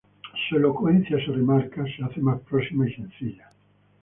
[0.49, 3.49] Su elocuencia se remarca, se hace más próxima y sencilla.